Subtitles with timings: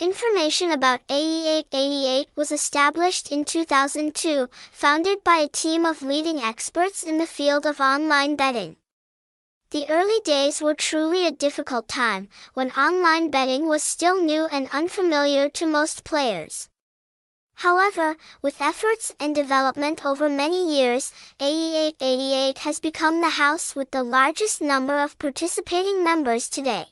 [0.00, 7.18] Information about AE888 was established in 2002, founded by a team of leading experts in
[7.18, 8.76] the field of online betting.
[9.72, 14.70] The early days were truly a difficult time, when online betting was still new and
[14.72, 16.70] unfamiliar to most players.
[17.56, 24.02] However, with efforts and development over many years, AE888 has become the house with the
[24.02, 26.86] largest number of participating members today.